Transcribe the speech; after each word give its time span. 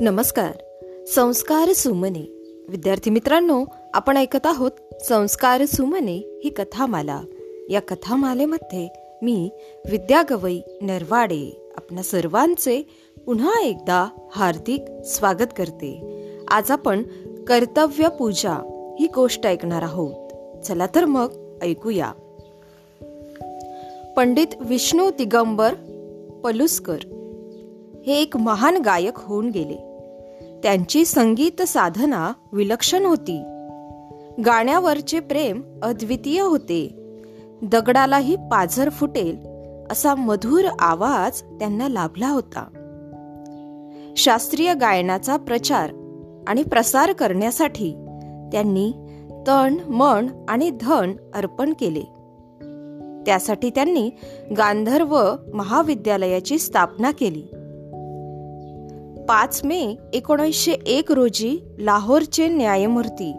नमस्कार. 0.00 0.52
संस्कार 1.06 1.72
सुमने. 1.72 2.42
विद्यार्थी 2.68 3.10
मित्रांनो 3.10 3.64
आपण 3.94 4.16
ऐकत 4.16 4.46
आहोत 4.46 4.70
संस्कार 5.00 5.64
सुमने 5.64 6.40
ही 6.44 6.48
कथामाला. 6.48 7.20
या 7.70 7.80
कथामालेमध्ये 7.80 8.88
मी 9.22 9.50
विद्या 9.90 10.22
गवई 10.30 10.60
नरवाडे 10.82 11.70
आपल्या 11.76 12.02
सर्वांचे 12.02 12.86
पुन्हा 13.26 13.60
एकदा 13.62 14.28
हार्दिक 14.32 14.84
स्वागत 15.04 15.52
करते. 15.56 16.20
आज 16.48 16.70
आपण 16.70 17.02
कर्तव्य 17.48 18.08
पूजा 18.18 18.52
ही 19.00 19.06
गोष्ट 19.14 19.46
ऐकणार 19.46 19.82
आहोत. 19.82 20.30
चला 20.62 20.86
तर 20.94 21.04
मग 21.04 21.58
ऐकूया. 21.62 22.12
पंडित 24.16 24.48
विष्णू 24.60 25.10
दिगंबर 25.10 25.74
पलुस्कर 26.44 26.98
हे 28.06 28.20
एक 28.20 28.36
महान 28.36 28.76
गायक 28.76 29.18
होऊन 29.18 29.50
गेले. 29.50 29.89
त्यांची 30.62 31.04
संगीत 31.04 31.62
साधना 31.62 32.32
विलक्षण 32.52 33.04
होती. 33.06 33.42
गाण्यावरचे 34.46 35.20
प्रेम 35.20 35.62
अद्वितीय 35.82 36.40
होते. 36.40 36.96
दगडालाही 37.62 38.36
पाझर 38.36 38.88
फुटेल 38.88 39.38
असा 39.90 40.14
मधुर 40.14 40.64
आवाज 40.78 41.40
त्यांना 41.40 41.88
लाभला 41.88 42.28
होता. 42.28 42.64
शास्त्रीय 44.16 44.74
गायनाचा 44.74 45.36
प्रचार 45.36 45.90
आणि 46.48 46.62
प्रसार 46.62 47.12
करण्यासाठी 47.12 47.92
त्यांनी 48.52 48.92
तण 49.46 49.76
मन 49.88 50.28
आणि 50.48 50.70
धन 50.80 51.12
अर्पण 51.34 51.72
केले. 51.72 52.02
त्यासाठी 53.26 53.70
त्यांनी 53.70 54.10
गांधर्व 54.56 55.32
महाविद्यालयाची 55.54 56.58
स्थापना 56.58 57.10
केली. 57.10 57.42
पाच 59.30 59.64
मे 59.64 59.96
एकोणीसशे 60.12 60.72
एक 60.72 61.12
रोजी 61.12 61.58
लाहोरचे 61.78 62.48
न्यायमूर्ती 62.48 63.32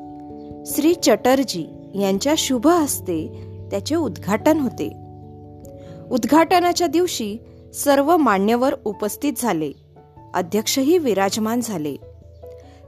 श्री 0.66 0.94
चटर्जी 0.94 1.66
यांच्या 1.96 2.34
शुभ 2.38 2.68
हस्ते 2.68 3.48
त्याचे 3.72 3.96
उद्घाटन 3.96 4.60
होते. 4.60 4.88
उद्घाटनाच्या 6.12 6.88
दिवशी 6.88 7.38
सर्व 7.74 8.18
मान्यवर 8.18 8.76
उपस्थित 8.86 9.34
झाले. 9.38 9.72
अध्यक्षही 10.34 10.98
विराजमान 10.98 11.60
झाले. 11.64 11.96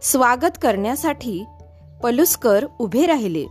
स्वागत 0.02 0.58
करण्यासाठी 0.62 1.44
पलुस्कर 2.04 2.66
उभे 2.80 3.06
राहिले. 3.06 3.46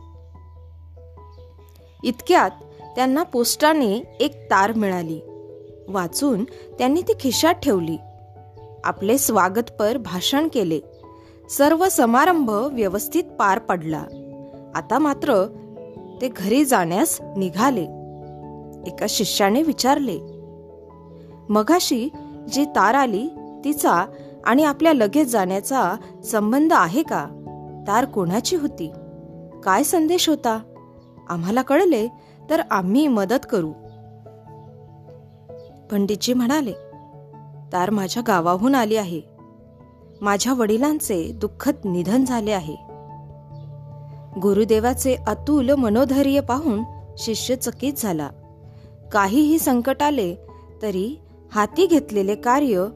इतक्यात 2.05 2.51
त्यांना 2.97 3.23
पोस्टाने 3.23 4.17
एक 4.21 4.45
तार 4.45 4.73
मिळाली. 4.73 5.21
वाचून 5.89 6.45
त्यांनी 6.79 7.03
ती 7.03 7.13
खिशात 7.21 7.55
ठेवली. 7.55 7.97
आपले 8.85 9.19
स्वागतपर 9.19 9.99
भाषण 9.99 10.49
केले. 10.49 10.81
सर्व 11.51 11.89
समारंभ 11.89 12.51
व्यवस्थित 12.51 13.25
पार 13.39 13.59
पडला. 13.59 14.05
आता 14.75 14.99
मात्र 14.99 15.47
ते 16.21 16.29
घरी 16.29 16.65
जाण्यास 16.65 17.19
निघाले. 17.37 17.83
एका 18.87 19.07
शिष्याने 19.09 19.63
विचारले 19.63 20.19
मगाशी 21.49 22.09
जी 22.53 22.65
तार 22.65 22.95
आली 22.95 23.29
तिचा 23.65 24.07
आणि 24.45 24.65
आपल्या 24.65 24.93
लगेच 24.93 25.29
जाण्याचा 25.29 25.95
संबंध 26.25 26.73
आहे 26.77 27.03
का? 27.03 27.27
तार 27.89 28.05
कोणाची 28.05 28.57
होती? 28.57 28.93
काय 29.65 29.83
संदेश 29.83 30.29
होता? 30.29 30.61
आम्हाला 31.29 31.63
कळले 31.63 32.09
तर 32.51 32.63
आम्ही 32.71 33.09
मदत 33.09 33.47
करू. 33.51 33.73
पंडितजी 35.91 36.35
म्हणाले 36.35 36.73
तार 37.73 37.91
माझ्या 37.91 38.23
गावाहून 38.27 38.75
आली 38.75 38.97
आहे. 38.97 39.21
माझ्या 40.21 40.55
वडिलांचे 40.55 41.33
दुःखद 41.33 41.75
निधन 41.85 42.25
झाले 42.25 42.53
आहे. 42.53 42.75
गुरुदेवाचे 44.41 45.15
अतुल 45.27 45.71
मनोधैर्य 45.71 46.41
पाहून 46.41 46.83
शिष्य 47.19 47.57
चकित 47.57 47.93
झाला. 47.97 48.31
काहीही 49.13 49.59
संकट 49.59 50.03
आले 50.03 50.35
तरी 50.83 51.21
हाती 51.53 51.87
घेतलेले 51.87 52.35
कार्य 52.35 52.87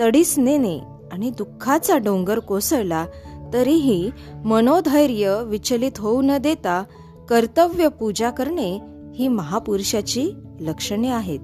तडीस 0.00 0.38
नेणे 0.38 0.78
आणि 1.12 1.30
दुःखाचा 1.30 1.96
डोंगर 1.96 2.38
कोसळला 2.38 3.06
तरीही 3.52 4.10
मनोधैर्य 4.44 5.42
विचलित 5.46 5.98
होऊ 5.98 6.22
न 6.22 6.38
देता 6.38 6.82
कर्तव्य 7.28 7.88
पूजा 7.88 8.30
करणे 8.30 8.78
ही 9.14 9.28
महापुरुषाची 9.28 10.30
लक्षणे 10.60 11.08
आहेत. 11.08 11.40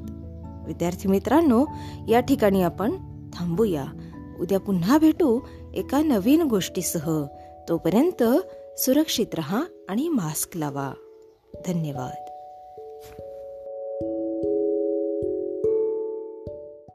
विद्यार्थी 0.68 1.08
मित्रांनो 1.08 1.66
या 2.08 2.20
ठिकाणी 2.20 2.62
आपण 2.62 2.92
थांबूया. 3.34 3.84
उद्या 4.40 4.60
पुन्हा 4.60 4.98
भेटू 4.98 5.40
एका 5.74 6.02
नवीन 6.02 6.42
गोष्टीसह. 6.42 7.26
तोपर्यंत 7.68 8.22
सुरक्षित 8.78 9.34
रहा 9.34 9.62
आणि 9.88 10.08
मास्क 10.08 10.56
लावा. 10.56 10.92
धन्यवाद. 11.66 12.27